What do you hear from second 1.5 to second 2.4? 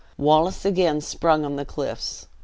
the cliffs.